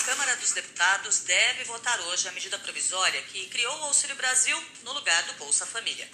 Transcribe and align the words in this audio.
A 0.00 0.02
Câmara 0.02 0.34
dos 0.36 0.52
Deputados 0.52 1.18
deve 1.20 1.64
votar 1.64 2.00
hoje 2.00 2.26
a 2.26 2.32
medida 2.32 2.58
provisória 2.58 3.20
que 3.24 3.46
criou 3.50 3.80
o 3.80 3.84
Auxílio 3.84 4.16
Brasil 4.16 4.58
no 4.82 4.94
lugar 4.94 5.22
do 5.24 5.34
Bolsa 5.34 5.66
Família. 5.66 6.08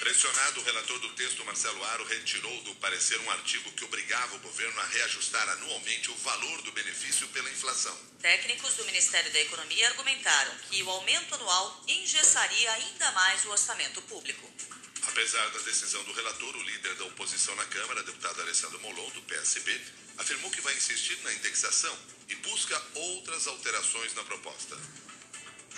Pressionado, 0.00 0.60
o 0.60 0.64
relator 0.64 0.98
do 1.00 1.10
texto, 1.10 1.44
Marcelo 1.44 1.84
Aro, 1.84 2.06
retirou 2.06 2.62
do 2.62 2.74
parecer 2.76 3.20
um 3.20 3.30
artigo 3.32 3.70
que 3.72 3.84
obrigava 3.84 4.36
o 4.36 4.38
governo 4.38 4.80
a 4.80 4.86
reajustar 4.86 5.46
anualmente 5.46 6.10
o 6.10 6.16
valor 6.16 6.62
do 6.62 6.72
benefício 6.72 7.28
pela 7.28 7.50
inflação. 7.50 7.94
Técnicos 8.22 8.74
do 8.76 8.84
Ministério 8.86 9.30
da 9.30 9.40
Economia 9.40 9.88
argumentaram 9.90 10.56
que 10.70 10.82
o 10.82 10.88
aumento 10.88 11.34
anual 11.34 11.84
engessaria 11.86 12.72
ainda 12.72 13.12
mais 13.12 13.44
o 13.44 13.50
orçamento 13.50 14.00
público. 14.02 14.50
Apesar 15.06 15.46
da 15.50 15.58
decisão 15.58 16.02
do 16.04 16.14
relator, 16.14 16.56
o 16.56 16.62
líder 16.62 16.94
da 16.94 17.04
oposição 17.04 17.54
na 17.56 17.66
Câmara, 17.66 18.02
deputado 18.02 18.40
Alessandro 18.40 18.80
Molon, 18.80 19.10
do 19.10 19.20
PSB, 19.22 19.78
afirmou 20.16 20.50
que 20.50 20.62
vai 20.62 20.74
insistir 20.74 21.18
na 21.22 21.32
indexação 21.34 22.15
e 22.28 22.34
busca 22.36 22.82
outras 22.94 23.46
alterações 23.46 24.14
na 24.14 24.24
proposta 24.24 24.76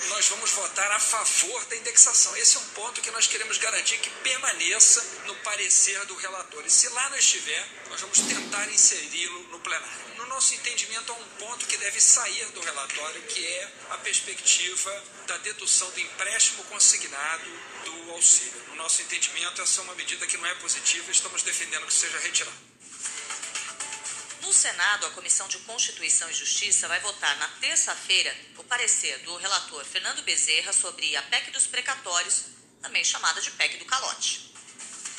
nós 0.06 0.28
vamos 0.28 0.50
votar 0.52 0.90
a 0.92 1.00
favor 1.00 1.64
da 1.66 1.76
indexação. 1.76 2.34
Esse 2.36 2.56
é 2.56 2.60
um 2.60 2.68
ponto 2.68 3.00
que 3.00 3.10
nós 3.10 3.26
queremos 3.26 3.58
garantir 3.58 3.98
que 3.98 4.10
permaneça 4.22 5.04
no 5.26 5.34
parecer 5.36 6.04
do 6.06 6.14
relator. 6.14 6.64
E 6.64 6.70
se 6.70 6.88
lá 6.90 7.10
não 7.10 7.18
estiver, 7.18 7.66
nós 7.90 8.00
vamos 8.00 8.20
tentar 8.20 8.68
inseri-lo 8.70 9.42
no 9.48 9.58
plenário. 9.60 10.16
No 10.16 10.26
nosso 10.26 10.54
entendimento, 10.54 11.10
há 11.10 11.14
um 11.16 11.28
ponto 11.38 11.66
que 11.66 11.76
deve 11.76 12.00
sair 12.00 12.46
do 12.52 12.60
relatório, 12.60 13.22
que 13.22 13.44
é 13.44 13.72
a 13.90 13.98
perspectiva 13.98 15.04
da 15.26 15.36
dedução 15.38 15.90
do 15.90 16.00
empréstimo 16.00 16.62
consignado 16.64 17.50
do 17.84 18.12
auxílio. 18.12 18.62
No 18.68 18.76
nosso 18.76 19.02
entendimento, 19.02 19.60
essa 19.60 19.80
é 19.80 19.84
uma 19.84 19.94
medida 19.94 20.26
que 20.26 20.36
não 20.36 20.46
é 20.46 20.54
positiva 20.56 21.08
e 21.08 21.12
estamos 21.12 21.42
defendendo 21.42 21.86
que 21.86 21.94
seja 21.94 22.18
retirada. 22.18 22.67
No 24.48 24.54
Senado, 24.54 25.04
a 25.04 25.10
Comissão 25.10 25.46
de 25.46 25.58
Constituição 25.58 26.30
e 26.30 26.32
Justiça 26.32 26.88
vai 26.88 26.98
votar 27.00 27.36
na 27.36 27.48
terça-feira 27.60 28.34
o 28.56 28.64
parecer 28.64 29.18
do 29.18 29.36
relator 29.36 29.84
Fernando 29.84 30.22
Bezerra 30.22 30.72
sobre 30.72 31.14
a 31.16 31.22
PEC 31.24 31.50
dos 31.50 31.66
precatórios, 31.66 32.44
também 32.80 33.04
chamada 33.04 33.42
de 33.42 33.50
PEC 33.50 33.76
do 33.76 33.84
calote. 33.84 34.50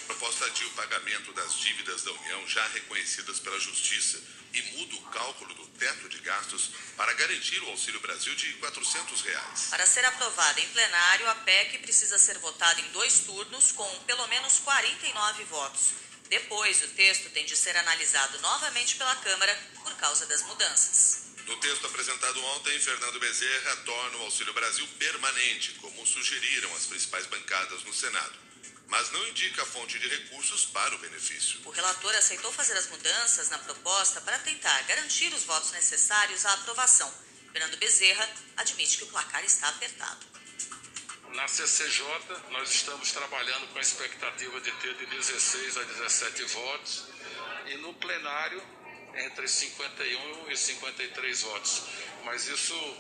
A 0.02 0.05
proposta 0.07 0.45
adia 0.45 0.66
o 0.66 0.72
pagamento 0.72 1.31
das 1.33 1.53
dívidas 1.59 2.02
da 2.02 2.11
União 2.11 2.47
já 2.47 2.67
reconhecidas 2.69 3.39
pela 3.39 3.59
Justiça 3.59 4.19
e 4.52 4.63
muda 4.63 4.95
o 4.95 5.02
cálculo 5.11 5.53
do 5.53 5.67
teto 5.77 6.09
de 6.09 6.17
gastos 6.22 6.72
para 6.97 7.13
garantir 7.13 7.61
o 7.61 7.69
Auxílio 7.69 8.00
Brasil 8.00 8.33
de 8.33 8.53
400 8.53 9.22
reais. 9.22 9.67
Para 9.69 9.85
ser 9.85 10.05
aprovada 10.05 10.59
em 10.59 10.67
plenário, 10.69 11.30
a 11.30 11.35
PEC 11.35 11.77
precisa 11.77 12.17
ser 12.17 12.39
votada 12.39 12.81
em 12.81 12.91
dois 12.94 13.19
turnos 13.19 13.72
com 13.73 13.88
pelo 14.07 14.27
menos 14.27 14.57
49 14.57 15.44
votos 15.44 16.09
depois, 16.30 16.83
o 16.83 16.88
texto 16.89 17.30
tem 17.31 17.44
de 17.45 17.58
ser 17.58 17.75
analisado 17.75 18.39
novamente 18.39 18.95
pela 18.95 19.16
Câmara 19.16 19.58
por 19.83 19.95
causa 19.95 20.27
das 20.27 20.44
mudanças. 20.44 21.30
No 21.47 21.58
texto 21.58 21.88
apresentado 21.88 22.39
ontem, 22.45 22.80
Fernando 22.80 23.19
Bezerra 23.19 23.75
torna 23.77 24.17
o 24.17 24.22
Auxílio 24.22 24.53
Brasil 24.53 24.88
permanente, 25.00 25.73
como 25.81 26.05
sugeriram 26.05 26.75
as 26.75 26.85
principais 26.85 27.25
bancadas 27.25 27.83
no 27.83 27.91
Senado, 27.91 28.38
mas 28.85 29.11
não 29.11 29.27
indica 29.30 29.63
a 29.63 29.66
fonte 29.66 29.97
de 29.97 30.07
recursos 30.07 30.66
para 30.66 30.94
o 30.94 31.00
benefício. 31.00 31.61
O 31.66 31.72
relator 31.72 32.13
aceitou 32.13 32.52
fazer 32.53 32.77
as 32.77 32.88
mudanças 32.89 33.50
na 33.50 33.57
proposta 33.57 34.22
para 34.22 34.38
tentar 34.39 34.80
garantir 34.83 35.33
os 35.33 35.44
votos 35.45 35.72
necessários 35.72 36.45
à 36.45 36.53
aprovação. 36.53 37.11
Fernando 37.52 37.77
Bezerra 37.77 38.30
admite 38.57 38.97
que 38.97 39.05
o 39.05 39.07
placar 39.07 39.44
está 39.44 39.69
apertado. 39.69 40.27
Na 41.33 41.47
CCJ, 41.47 42.05
nós 42.52 42.72
estamos 42.72 43.11
trabalhando 43.11 43.72
com 43.72 43.77
a 43.77 43.81
expectativa 43.81 44.59
de 44.61 44.72
ter 44.73 44.95
de 44.95 45.05
16 45.05 45.77
a 45.77 45.83
17 45.83 46.44
votos 46.45 47.05
e 47.67 47.75
no 47.77 47.94
plenário 47.94 48.61
entre 49.13 49.47
51 49.47 50.52
e 50.52 50.57
53 50.57 51.41
votos. 51.44 51.83
Mas 52.25 52.47
isso 52.47 52.97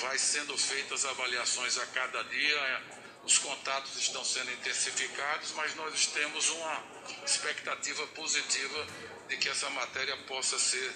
vai 0.00 0.18
sendo 0.18 0.58
feitas 0.58 1.04
avaliações 1.04 1.78
a 1.78 1.86
cada 1.86 2.24
dia, 2.24 2.82
os 3.24 3.38
contatos 3.38 3.96
estão 3.96 4.24
sendo 4.24 4.50
intensificados, 4.50 5.52
mas 5.52 5.74
nós 5.76 6.06
temos 6.06 6.50
uma 6.50 6.84
expectativa 7.24 8.04
positiva 8.08 8.86
de 9.28 9.36
que 9.36 9.48
essa 9.48 9.70
matéria 9.70 10.16
possa 10.24 10.58
ser 10.58 10.92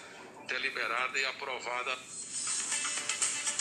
deliberada 0.49 1.17
e 1.17 1.25
aprovada. 1.27 1.97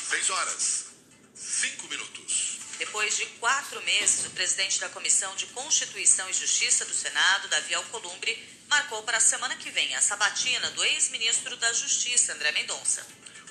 Seis 0.10 0.30
horas, 0.32 0.88
cinco 1.36 1.88
minutos. 1.88 2.55
Depois 2.78 3.16
de 3.16 3.26
quatro 3.40 3.82
meses, 3.84 4.26
o 4.26 4.32
presidente 4.32 4.80
da 4.82 4.90
Comissão 4.90 5.34
de 5.36 5.46
Constituição 5.48 6.30
e 6.30 6.34
Justiça 6.34 6.84
do 6.84 6.94
Senado, 6.94 7.48
Davi 7.48 7.74
Alcolumbre, 7.74 8.38
marcou 8.68 9.02
para 9.04 9.18
a 9.18 9.22
semana 9.22 9.56
que 9.56 9.72
vem 9.72 9.96
a 9.96 10.02
sabatina 10.02 10.70
do 10.72 10.84
ex-ministro 10.84 11.56
da 11.56 11.72
Justiça, 11.72 12.34
André 12.34 12.52
Mendonça. 12.52 13.06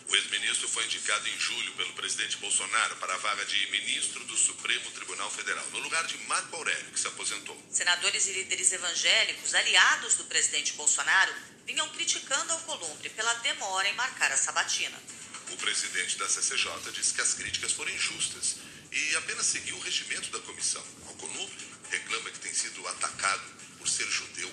O 0.07 0.15
ex-ministro 0.15 0.69
foi 0.69 0.85
indicado 0.85 1.27
em 1.27 1.41
julho 1.41 1.73
pelo 1.73 1.95
presidente 1.95 2.37
Bolsonaro 2.37 2.97
para 2.97 3.15
a 3.15 3.17
vaga 3.17 3.47
de 3.47 3.71
ministro 3.71 4.23
do 4.25 4.37
Supremo 4.37 4.91
Tribunal 4.91 5.31
Federal, 5.31 5.67
no 5.71 5.79
lugar 5.79 6.07
de 6.07 6.19
Marco 6.27 6.55
Aurélio, 6.57 6.91
que 6.93 7.01
se 7.01 7.09
aposentou. 7.09 7.59
Senadores 7.71 8.27
e 8.27 8.33
líderes 8.33 8.73
evangélicos, 8.73 9.55
aliados 9.55 10.17
do 10.17 10.25
presidente 10.25 10.75
Bolsonaro, 10.75 11.33
vinham 11.65 11.89
criticando 11.89 12.53
Alcolumbre 12.53 13.09
pela 13.09 13.33
demora 13.35 13.89
em 13.89 13.95
marcar 13.95 14.31
a 14.31 14.37
sabatina. 14.37 15.03
O 15.51 15.57
presidente 15.57 16.19
da 16.19 16.29
CCJ 16.29 16.93
disse 16.93 17.15
que 17.15 17.23
as 17.23 17.33
críticas 17.33 17.73
foram 17.73 17.91
injustas 17.91 18.57
e 18.95 19.17
apenas 19.17 19.47
seguiu 19.47 19.77
o 19.77 19.81
regimento 19.81 20.31
da 20.31 20.39
comissão. 20.41 20.83
Alcolumbre 21.09 21.67
reclama 21.91 22.31
que 22.31 22.39
tem 22.39 22.55
sido 22.55 22.87
atacado 22.87 23.43
por 23.79 23.89
ser 23.89 24.07
judeu. 24.07 24.51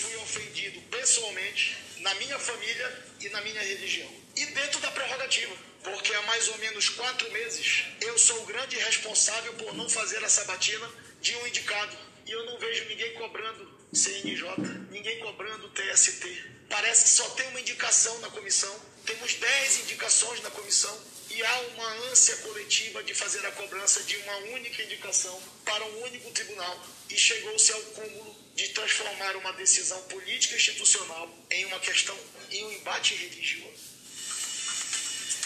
Fui 0.00 0.16
ofendido 0.16 0.80
pessoalmente 0.90 1.76
na 1.98 2.14
minha 2.14 2.38
família 2.38 3.06
e 3.20 3.28
na 3.28 3.42
minha 3.42 3.60
religião. 3.60 4.10
E 4.36 4.46
dentro 4.46 4.80
da 4.80 4.90
prerrogativa, 4.90 5.54
porque 5.84 6.14
há 6.14 6.22
mais 6.22 6.48
ou 6.48 6.58
menos 6.58 6.88
quatro 6.88 7.30
meses 7.30 7.84
eu 8.00 8.18
sou 8.18 8.42
o 8.42 8.46
grande 8.46 8.76
responsável 8.76 9.52
por 9.54 9.74
não 9.74 9.88
fazer 9.88 10.24
a 10.24 10.28
sabatina 10.28 10.90
de 11.20 11.34
um 11.36 11.46
indicado. 11.46 11.96
E 12.24 12.30
eu 12.30 12.46
não 12.46 12.58
vejo 12.58 12.86
ninguém 12.86 13.14
cobrando 13.14 13.77
CNJ, 13.92 14.44
ninguém 14.90 15.18
cobrando 15.20 15.70
TST. 15.70 16.44
Parece 16.68 17.04
que 17.04 17.10
só 17.10 17.28
tem 17.30 17.48
uma 17.48 17.60
indicação 17.60 18.18
na 18.20 18.28
comissão. 18.30 18.74
Temos 19.06 19.34
dez 19.34 19.80
indicações 19.80 20.42
na 20.42 20.50
comissão 20.50 20.96
e 21.30 21.42
há 21.42 21.60
uma 21.60 22.10
ânsia 22.10 22.36
coletiva 22.38 23.02
de 23.02 23.14
fazer 23.14 23.44
a 23.46 23.52
cobrança 23.52 24.02
de 24.02 24.16
uma 24.16 24.36
única 24.54 24.82
indicação 24.82 25.40
para 25.64 25.84
um 25.84 26.02
único 26.04 26.30
tribunal 26.32 26.86
e 27.08 27.16
chegou-se 27.16 27.72
ao 27.72 27.80
cúmulo 27.80 28.36
de 28.54 28.68
transformar 28.68 29.36
uma 29.36 29.52
decisão 29.54 30.00
política 30.02 30.56
institucional 30.56 31.28
em 31.50 31.64
uma 31.66 31.80
questão, 31.80 32.18
em 32.50 32.64
um 32.64 32.72
embate 32.72 33.14
religioso. 33.14 33.88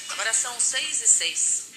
Agora 0.09 0.33
são 0.33 0.59
seis 0.59 1.03
e 1.03 1.09
seis. 1.09 1.72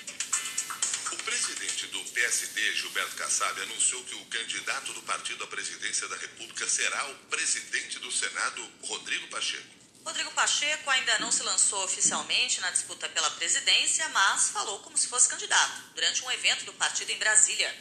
O 1.15 1.23
presidente 1.23 1.87
do 1.87 2.03
PSD, 2.11 2.73
Gilberto 2.73 3.15
Kassab, 3.15 3.61
anunciou 3.61 4.03
que 4.03 4.15
o 4.15 4.25
candidato 4.25 4.91
do 4.91 5.01
partido 5.03 5.45
à 5.45 5.47
presidência 5.47 6.07
da 6.09 6.17
República 6.17 6.67
será 6.67 7.09
o 7.09 7.15
presidente 7.29 7.99
do 7.99 8.11
Senado, 8.11 8.69
Rodrigo 8.81 9.25
Pacheco. 9.29 9.63
Rodrigo 10.05 10.31
Pacheco 10.31 10.89
ainda 10.89 11.17
não 11.19 11.31
se 11.31 11.41
lançou 11.43 11.85
oficialmente 11.85 12.59
na 12.59 12.69
disputa 12.69 13.07
pela 13.07 13.31
presidência, 13.31 14.07
mas 14.09 14.49
falou 14.49 14.79
como 14.79 14.97
se 14.97 15.07
fosse 15.07 15.29
candidato 15.29 15.83
durante 15.95 16.21
um 16.21 16.31
evento 16.31 16.65
do 16.65 16.73
partido 16.73 17.09
em 17.09 17.17
Brasília. 17.17 17.73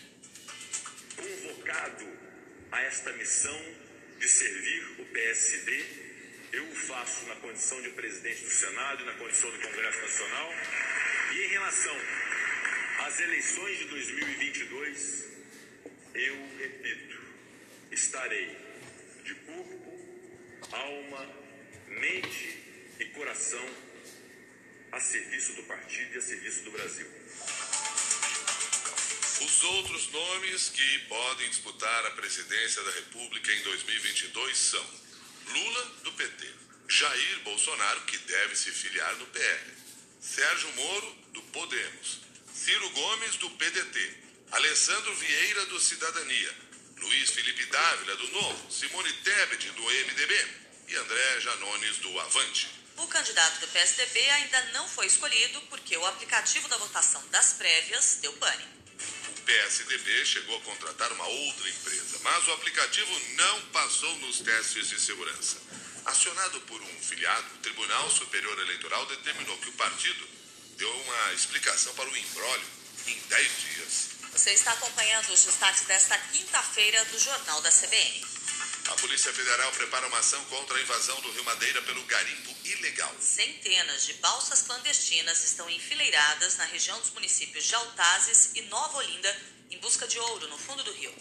Convocado 1.17 2.06
a 2.71 2.81
esta 2.83 3.12
missão 3.15 3.61
de 4.21 4.28
servir 4.28 5.00
o 5.00 5.06
PSD, 5.06 6.15
eu 6.53 6.71
o 6.71 6.77
faço 6.87 7.27
na 7.27 7.34
condição 7.37 7.83
de 7.83 7.91
presidente 7.91 8.44
do 8.44 8.50
Senado 8.50 9.03
e 9.03 9.06
na 9.06 9.15
condição 9.15 9.50
do 9.50 9.59
Congresso 9.59 10.00
Nacional. 10.00 10.50
E 11.33 11.47
em 11.47 11.49
relação 11.49 11.97
às 13.04 13.20
eleições 13.20 13.78
de 13.78 13.84
2022, 13.84 15.25
eu 16.15 16.37
repito, 16.59 17.20
estarei 17.92 18.56
de 19.22 19.34
corpo, 19.34 20.69
alma 20.72 21.28
mente 21.88 22.94
e 22.99 23.05
coração 23.14 23.69
a 24.90 25.00
serviço 25.00 25.52
do 25.52 25.64
partido 25.64 26.14
e 26.14 26.19
a 26.19 26.23
serviço 26.23 26.62
do 26.62 26.70
Brasil. 26.70 27.06
Os 29.43 29.62
outros 29.64 30.11
nomes 30.11 30.70
que 30.70 30.99
podem 31.00 31.50
disputar 31.50 32.06
a 32.06 32.11
presidência 32.12 32.82
da 32.84 32.90
República 32.93 33.52
em 33.52 33.62
2022 33.64 34.56
são 34.56 35.05
Lula, 35.49 35.84
do 36.05 36.12
PT, 36.12 36.49
Jair 36.88 37.40
Bolsonaro, 37.40 38.00
que 38.06 38.17
deve 38.17 38.56
se 38.56 38.70
filiar 38.70 39.14
no 39.17 39.26
PL, 39.26 39.73
Sérgio 40.23 40.73
Moro, 40.73 41.17
do 41.34 41.43
Podemos, 41.43 42.25
Ciro 42.55 42.89
Gomes, 42.91 43.37
do 43.37 43.51
PDT, 43.51 44.15
Alessandro 44.53 45.12
Vieira, 45.17 45.67
do 45.67 45.81
Cidadania, 45.81 46.56
Luiz 46.99 47.31
Felipe 47.31 47.67
Dávila, 47.67 48.17
do 48.17 48.29
Novo, 48.29 48.73
Simone 48.73 49.12
Tebet, 49.12 49.71
do 49.71 49.83
MDB, 49.83 50.47
e 50.87 50.95
André 50.95 51.41
Janones 51.41 51.97
do 51.99 52.21
Avante. 52.21 52.69
O 52.97 53.09
candidato 53.09 53.59
do 53.59 53.67
PSDB 53.69 54.31
ainda 54.31 54.62
não 54.73 54.89
foi 54.89 55.06
escolhido 55.06 55.61
porque 55.62 55.97
o 55.97 56.06
aplicativo 56.06 56.69
da 56.69 56.77
votação 56.77 57.27
das 57.29 57.55
prévias 57.55 58.19
deu 58.23 58.33
pane. 58.35 58.65
O 59.37 59.41
PSDB 59.43 60.25
chegou 60.25 60.56
a 60.56 60.61
contratar 60.61 61.12
uma 61.12 61.27
outra 61.27 61.69
empresa, 61.69 62.21
mas 62.23 62.47
o 62.47 62.53
aplicativo 62.53 63.21
não 63.35 63.62
passou 63.73 64.17
nos 64.21 64.39
testes 64.39 64.89
de 64.89 65.01
segurança. 65.01 65.61
Acionado 66.06 66.61
por 66.62 66.81
um 66.81 67.01
filiado, 67.01 67.47
o 67.56 67.59
Tribunal 67.59 68.09
Superior 68.11 68.56
Eleitoral 68.61 69.05
determinou 69.06 69.59
que 69.59 69.71
o 69.71 69.73
partido 69.73 70.44
deu 70.76 70.91
uma 70.91 71.32
explicação 71.32 71.94
para 71.94 72.09
o 72.09 72.17
embrólio 72.17 72.67
em 73.06 73.19
10 73.19 73.61
dias. 73.61 74.09
Você 74.32 74.50
está 74.50 74.73
acompanhando 74.73 75.32
os 75.32 75.44
destaques 75.44 75.82
desta 75.82 76.19
quinta-feira 76.19 77.05
do 77.06 77.19
Jornal 77.19 77.61
da 77.62 77.71
CBN. 77.71 78.26
A 78.88 78.94
Polícia 78.97 79.32
Federal 79.32 79.73
prepara 79.73 80.06
uma 80.09 80.19
ação 80.19 80.44
contra 80.47 80.76
a 80.76 80.82
invasão 80.82 81.19
do 81.23 81.31
Rio 81.32 81.44
Madeira 81.44 81.81
pelo 81.82 82.05
garimpo 82.05 82.55
ilegal. 82.65 83.15
Centenas 83.19 84.05
de 84.05 84.15
balsas 84.15 84.62
clandestinas 84.62 85.43
estão 85.43 85.71
enfileiradas 85.71 86.56
na 86.56 86.65
região 86.65 86.99
dos 87.00 87.11
municípios 87.11 87.65
de 87.65 87.75
Altazes 87.75 88.50
e 88.55 88.62
Nova 88.62 88.99
Olinda 88.99 89.43
em 89.70 89.79
busca 89.79 90.06
de 90.06 90.19
ouro 90.19 90.49
no 90.49 90.59
fundo 90.59 90.82
do 90.82 90.93
rio. 90.93 91.15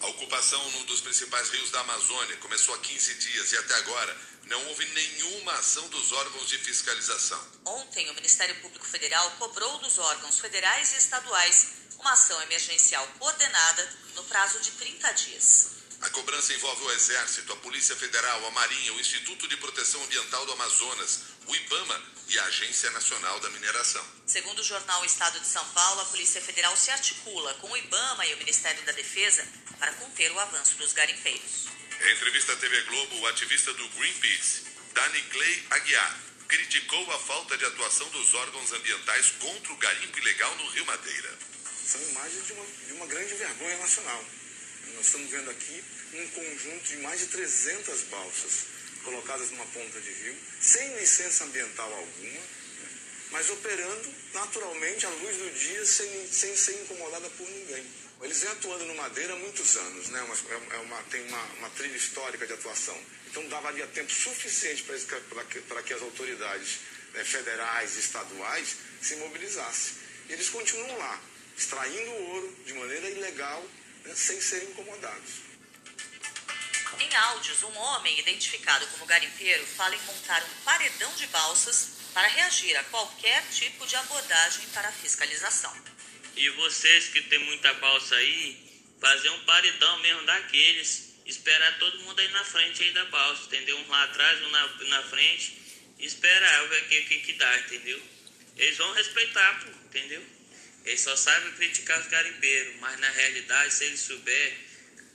A 0.00 0.06
ocupação 0.08 0.62
num 0.72 0.84
dos 0.84 1.00
principais 1.00 1.48
rios 1.48 1.70
da 1.70 1.80
Amazônia 1.80 2.36
começou 2.36 2.74
há 2.74 2.78
15 2.78 3.14
dias 3.14 3.52
e 3.52 3.56
até 3.56 3.74
agora 3.74 4.16
não 4.48 4.66
houve 4.68 4.84
nenhuma 4.86 5.52
ação 5.52 5.86
dos 5.88 6.12
órgãos 6.12 6.48
de 6.48 6.58
fiscalização. 6.58 7.42
Ontem, 7.64 8.08
o 8.10 8.14
Ministério 8.14 8.54
Público 8.56 8.86
Federal 8.86 9.30
cobrou 9.32 9.78
dos 9.78 9.98
órgãos 9.98 10.38
federais 10.38 10.92
e 10.94 10.96
estaduais 10.96 11.68
uma 11.98 12.12
ação 12.12 12.40
emergencial 12.42 13.06
coordenada 13.18 13.96
no 14.14 14.24
prazo 14.24 14.60
de 14.60 14.70
30 14.72 15.12
dias. 15.12 15.78
A 16.00 16.10
cobrança 16.10 16.54
envolve 16.54 16.84
o 16.84 16.92
Exército, 16.92 17.52
a 17.52 17.56
Polícia 17.56 17.96
Federal, 17.96 18.46
a 18.46 18.50
Marinha, 18.52 18.94
o 18.94 19.00
Instituto 19.00 19.48
de 19.48 19.56
Proteção 19.56 20.02
Ambiental 20.04 20.46
do 20.46 20.52
Amazonas, 20.52 21.20
o 21.46 21.54
IBAMA 21.54 22.02
e 22.28 22.38
a 22.38 22.44
Agência 22.44 22.90
Nacional 22.92 23.40
da 23.40 23.50
Mineração. 23.50 24.04
Segundo 24.24 24.60
o 24.60 24.64
jornal 24.64 25.04
Estado 25.04 25.40
de 25.40 25.46
São 25.46 25.66
Paulo, 25.70 26.00
a 26.02 26.04
Polícia 26.06 26.40
Federal 26.40 26.76
se 26.76 26.90
articula 26.90 27.52
com 27.54 27.68
o 27.68 27.76
IBAMA 27.76 28.26
e 28.26 28.34
o 28.34 28.38
Ministério 28.38 28.82
da 28.84 28.92
Defesa 28.92 29.46
para 29.78 29.92
conter 29.94 30.30
o 30.30 30.38
avanço 30.38 30.76
dos 30.76 30.92
garimpeiros. 30.92 31.77
Em 32.00 32.12
entrevista 32.12 32.52
à 32.52 32.56
TV 32.56 32.80
Globo, 32.82 33.18
o 33.18 33.26
ativista 33.26 33.72
do 33.74 33.88
Greenpeace, 33.88 34.62
Dani 34.94 35.20
Clay 35.22 35.62
Aguiar, 35.70 36.20
criticou 36.46 37.10
a 37.10 37.18
falta 37.18 37.58
de 37.58 37.64
atuação 37.64 38.08
dos 38.10 38.34
órgãos 38.34 38.72
ambientais 38.72 39.32
contra 39.40 39.72
o 39.72 39.76
garimpo 39.76 40.18
ilegal 40.18 40.56
no 40.56 40.68
Rio 40.70 40.86
Madeira. 40.86 41.38
São 41.84 42.00
imagens 42.10 42.46
de 42.46 42.52
uma, 42.52 42.66
de 42.86 42.92
uma 42.92 43.06
grande 43.06 43.34
vergonha 43.34 43.76
nacional. 43.78 44.24
Nós 44.94 45.06
estamos 45.06 45.28
vendo 45.28 45.50
aqui 45.50 45.84
um 46.14 46.28
conjunto 46.28 46.84
de 46.84 46.96
mais 46.98 47.18
de 47.18 47.26
300 47.26 48.02
balsas 48.04 48.66
colocadas 49.02 49.50
numa 49.50 49.66
ponta 49.66 50.00
de 50.00 50.12
rio, 50.12 50.36
sem 50.60 50.96
licença 50.98 51.44
ambiental 51.44 51.92
alguma, 51.92 52.40
mas 53.32 53.50
operando 53.50 54.14
naturalmente 54.34 55.04
à 55.04 55.10
luz 55.10 55.36
do 55.36 55.58
dia, 55.58 55.84
sem, 55.84 56.32
sem 56.32 56.56
ser 56.56 56.80
incomodada 56.82 57.28
por 57.30 57.48
ninguém. 57.50 57.84
Eles 58.20 58.40
vêm 58.40 58.50
atuando 58.50 58.84
no 58.84 58.94
Madeira 58.96 59.32
há 59.32 59.36
muitos 59.36 59.76
anos, 59.76 60.08
né? 60.08 60.20
Uma, 60.22 60.34
é 60.74 60.78
uma, 60.78 61.02
tem 61.04 61.22
uma, 61.28 61.42
uma, 61.58 61.70
trilha 61.70 61.96
histórica 61.96 62.46
de 62.46 62.52
atuação. 62.52 62.98
Então 63.28 63.46
davaria 63.48 63.86
tempo 63.86 64.10
suficiente 64.10 64.82
para 64.82 65.44
que, 65.44 65.60
que 65.60 65.94
as 65.94 66.02
autoridades 66.02 66.80
né, 67.14 67.24
federais 67.24 67.96
e 67.96 68.00
estaduais 68.00 68.76
se 69.00 69.16
mobilizassem. 69.16 69.94
E 70.28 70.32
eles 70.32 70.48
continuam 70.48 70.98
lá, 70.98 71.20
extraindo 71.56 72.10
o 72.10 72.30
ouro 72.34 72.56
de 72.66 72.74
maneira 72.74 73.08
ilegal, 73.08 73.64
né, 74.04 74.14
sem 74.16 74.40
serem 74.40 74.68
incomodados. 74.70 75.48
Em 76.98 77.14
áudios, 77.14 77.62
um 77.62 77.76
homem 77.76 78.18
identificado 78.18 78.84
como 78.88 79.06
garimpeiro 79.06 79.64
fala 79.64 79.94
em 79.94 80.02
montar 80.02 80.42
um 80.42 80.64
paredão 80.64 81.12
de 81.14 81.28
balsas 81.28 81.90
para 82.12 82.26
reagir 82.26 82.76
a 82.76 82.84
qualquer 82.84 83.44
tipo 83.52 83.86
de 83.86 83.94
abordagem 83.94 84.66
para 84.74 84.90
fiscalização. 84.90 85.72
E 86.38 86.50
vocês 86.50 87.08
que 87.08 87.20
tem 87.22 87.40
muita 87.40 87.74
balsa 87.74 88.14
aí, 88.14 88.56
fazer 89.00 89.28
um 89.30 89.40
paredão 89.40 89.98
mesmo 89.98 90.22
daqueles, 90.22 91.14
esperar 91.26 91.80
todo 91.80 91.98
mundo 92.02 92.20
aí 92.20 92.28
na 92.28 92.44
frente 92.44 92.80
aí 92.80 92.92
da 92.92 93.04
balsa, 93.06 93.42
entendeu? 93.46 93.76
Um 93.76 93.88
lá 93.88 94.04
atrás, 94.04 94.40
um 94.42 94.50
na, 94.50 94.66
na 94.84 95.02
frente, 95.02 95.60
esperar 95.98 96.64
o 96.64 96.68
que, 96.88 97.02
que, 97.02 97.18
que 97.18 97.32
dá, 97.32 97.58
entendeu? 97.58 98.00
Eles 98.56 98.78
vão 98.78 98.92
respeitar, 98.92 99.64
pô, 99.64 99.70
entendeu? 99.86 100.24
Eles 100.84 101.00
só 101.00 101.16
sabem 101.16 101.52
criticar 101.54 102.00
os 102.00 102.06
garimpeiros, 102.06 102.76
mas 102.76 103.00
na 103.00 103.10
realidade, 103.10 103.74
se 103.74 103.86
eles 103.86 104.00
souberem 104.00 104.58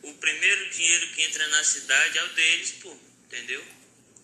o 0.01 0.13
primeiro 0.15 0.69
dinheiro 0.71 1.07
que 1.07 1.21
entra 1.21 1.47
na 1.47 1.63
cidade 1.63 2.17
é 2.17 2.23
o 2.25 2.29
deles, 2.33 2.71
pô, 2.81 2.97
entendeu? 3.27 3.65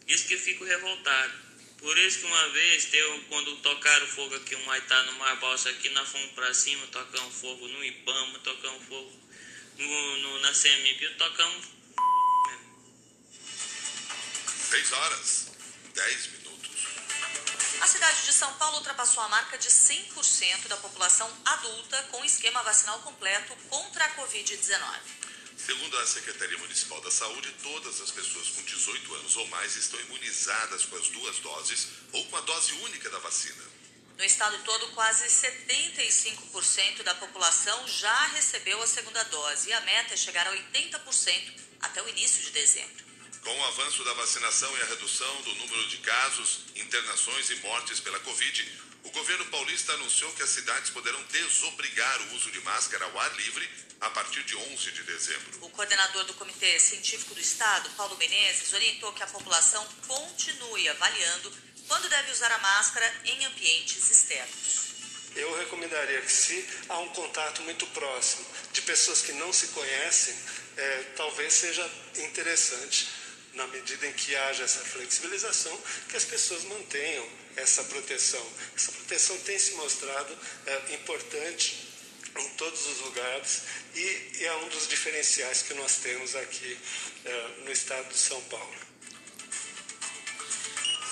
Isso 0.05 0.27
que 0.27 0.33
eu 0.33 0.39
fico 0.39 0.65
revoltado. 0.65 1.48
Por 1.79 1.97
isso 1.97 2.19
que 2.19 2.25
uma 2.25 2.49
vez, 2.49 2.85
teve, 2.85 3.21
quando 3.29 3.55
tocaram 3.57 4.05
fogo 4.07 4.35
aqui, 4.35 4.53
um 4.53 4.65
Maitá 4.65 5.01
no 5.03 5.13
Mar 5.13 5.35
Balsa 5.37 5.69
aqui, 5.69 5.87
nós 5.89 6.09
fomos 6.09 6.31
pra 6.31 6.53
cima, 6.53 6.85
tocamos 6.87 7.33
fogo 7.35 7.67
no 7.69 7.83
Ibama, 7.83 8.37
tocamos 8.39 8.85
fogo 8.85 9.11
no, 9.77 10.17
no, 10.17 10.39
na 10.39 10.51
CMP, 10.51 11.09
tocamos 11.17 11.65
mesmo. 12.47 12.83
6 14.69 14.91
horas, 14.91 15.47
10 15.95 16.27
minutos. 16.27 16.49
A 17.79 17.87
cidade 17.87 18.25
de 18.25 18.33
São 18.33 18.53
Paulo 18.55 18.77
ultrapassou 18.79 19.23
a 19.23 19.29
marca 19.29 19.57
de 19.57 19.69
100% 19.69 20.67
da 20.67 20.75
população 20.77 21.31
adulta 21.45 22.03
com 22.11 22.25
esquema 22.25 22.61
vacinal 22.61 22.99
completo 22.99 23.55
contra 23.69 24.03
a 24.03 24.15
Covid-19. 24.17 25.28
Segundo 25.69 25.99
a 25.99 26.07
Secretaria 26.07 26.57
Municipal 26.57 26.99
da 27.01 27.11
Saúde, 27.11 27.53
todas 27.61 28.01
as 28.01 28.09
pessoas 28.09 28.47
com 28.47 28.63
18 28.63 29.13
anos 29.13 29.37
ou 29.37 29.45
mais 29.49 29.75
estão 29.75 29.99
imunizadas 29.99 30.83
com 30.85 30.95
as 30.95 31.09
duas 31.09 31.37
doses 31.37 31.89
ou 32.11 32.25
com 32.25 32.37
a 32.37 32.41
dose 32.41 32.73
única 32.73 33.07
da 33.11 33.19
vacina. 33.19 33.63
No 34.17 34.23
estado 34.23 34.57
todo, 34.63 34.87
quase 34.93 35.25
75% 35.27 37.03
da 37.03 37.13
população 37.13 37.87
já 37.87 38.27
recebeu 38.29 38.81
a 38.81 38.87
segunda 38.87 39.21
dose 39.25 39.69
e 39.69 39.73
a 39.73 39.81
meta 39.81 40.15
é 40.15 40.17
chegar 40.17 40.47
a 40.47 40.51
80% 40.53 41.53
até 41.81 42.01
o 42.01 42.09
início 42.09 42.45
de 42.45 42.49
dezembro. 42.49 43.05
Com 43.43 43.55
o 43.55 43.65
avanço 43.65 44.03
da 44.03 44.13
vacinação 44.15 44.75
e 44.75 44.81
a 44.81 44.85
redução 44.85 45.41
do 45.43 45.53
número 45.53 45.87
de 45.87 45.97
casos, 45.97 46.61
internações 46.77 47.47
e 47.51 47.55
mortes 47.57 47.99
pela 47.99 48.19
Covid, 48.21 48.88
o 49.03 49.09
governo 49.11 49.45
paulista 49.45 49.93
anunciou 49.93 50.31
que 50.33 50.43
as 50.43 50.49
cidades 50.49 50.89
poderão 50.89 51.21
desobrigar 51.23 52.21
o 52.21 52.35
uso 52.35 52.51
de 52.51 52.59
máscara 52.61 53.05
ao 53.05 53.19
ar 53.19 53.35
livre 53.35 53.69
a 54.01 54.09
partir 54.11 54.43
de 54.43 54.55
11 54.55 54.91
de 54.91 55.03
dezembro. 55.03 55.65
O 55.65 55.69
coordenador 55.69 56.25
do 56.25 56.33
Comitê 56.35 56.79
Científico 56.79 57.33
do 57.33 57.41
Estado, 57.41 57.89
Paulo 57.91 58.17
Menezes, 58.17 58.73
orientou 58.73 59.11
que 59.13 59.23
a 59.23 59.27
população 59.27 59.85
continue 60.07 60.87
avaliando 60.89 61.51
quando 61.87 62.07
deve 62.07 62.31
usar 62.31 62.51
a 62.51 62.57
máscara 62.59 63.13
em 63.25 63.45
ambientes 63.45 64.09
externos. 64.09 64.89
Eu 65.35 65.57
recomendaria 65.57 66.21
que, 66.21 66.31
se 66.31 66.67
há 66.87 66.99
um 66.99 67.09
contato 67.09 67.61
muito 67.63 67.85
próximo 67.87 68.45
de 68.73 68.81
pessoas 68.81 69.21
que 69.21 69.31
não 69.33 69.51
se 69.53 69.67
conhecem, 69.67 70.35
é, 70.77 71.03
talvez 71.15 71.53
seja 71.53 71.89
interessante 72.17 73.07
na 73.53 73.67
medida 73.67 74.07
em 74.07 74.13
que 74.13 74.35
haja 74.35 74.63
essa 74.63 74.79
flexibilização, 74.79 75.77
que 76.09 76.17
as 76.17 76.25
pessoas 76.25 76.63
mantenham 76.65 77.27
essa 77.55 77.83
proteção. 77.83 78.45
Essa 78.75 78.91
proteção 78.91 79.37
tem 79.39 79.57
se 79.57 79.73
mostrado 79.73 80.37
é, 80.65 80.93
importante 80.95 81.87
em 82.37 82.49
todos 82.49 82.85
os 82.87 82.99
lugares 83.01 83.63
e, 83.95 84.29
e, 84.39 84.45
é 84.45 84.55
um 84.57 84.69
dos 84.69 84.87
diferenciais 84.87 85.63
que 85.63 85.73
nós 85.73 85.97
temos 85.97 86.35
aqui 86.35 86.77
é, 87.25 87.47
no 87.65 87.71
estado 87.71 88.07
de 88.09 88.17
São 88.17 88.39
Paulo. 88.43 88.75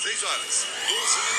6 0.03 0.23
horas, 0.23 0.65
12 0.87 1.15
minutos. 1.15 1.37